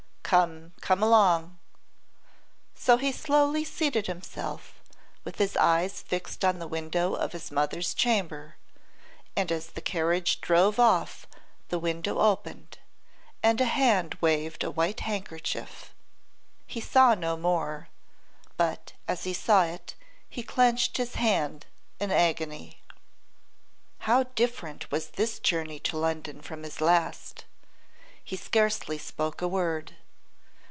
Come, 0.23 0.71
come 0.79 1.03
along.' 1.03 1.59
So 2.73 2.95
he 2.95 3.11
slowly 3.11 3.65
seated 3.65 4.07
himself, 4.07 4.81
with 5.25 5.39
his 5.39 5.57
eyes 5.57 6.01
fixed 6.01 6.45
on 6.45 6.57
the 6.57 6.69
window 6.69 7.15
of 7.15 7.33
his 7.33 7.51
mother's 7.51 7.93
chamber; 7.93 8.55
and 9.35 9.51
as 9.51 9.67
the 9.67 9.81
carriage 9.81 10.39
drove 10.39 10.79
off 10.79 11.27
the 11.67 11.79
window 11.79 12.19
opened, 12.19 12.77
and 13.43 13.59
a 13.59 13.65
hand 13.65 14.17
waved 14.21 14.63
a 14.63 14.71
white 14.71 15.01
handkerchief. 15.01 15.93
He 16.65 16.79
saw 16.79 17.13
no 17.13 17.35
more; 17.35 17.89
but 18.55 18.93
as 19.09 19.25
he 19.25 19.33
saw 19.33 19.63
it 19.65 19.95
he 20.29 20.43
clenched 20.43 20.95
his 20.95 21.15
hand 21.15 21.65
in 21.99 22.09
agony. 22.09 22.79
How 24.07 24.23
different 24.23 24.89
was 24.91 25.09
this 25.09 25.39
journey 25.39 25.79
to 25.79 25.97
London 25.97 26.41
from 26.41 26.63
his 26.63 26.79
last! 26.79 27.43
He 28.23 28.37
scarcely 28.37 28.97
spoke 28.97 29.41
a 29.41 29.47
word. 29.49 29.97